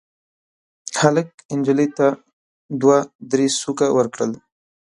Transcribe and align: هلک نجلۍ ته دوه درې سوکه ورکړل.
هلک 0.99 1.29
نجلۍ 1.59 1.87
ته 1.97 2.07
دوه 2.81 2.97
درې 3.31 3.47
سوکه 3.61 3.87
ورکړل. 3.97 4.31